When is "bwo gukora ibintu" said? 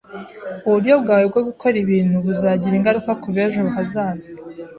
1.31-2.15